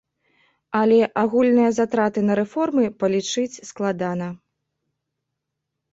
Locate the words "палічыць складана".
3.03-4.31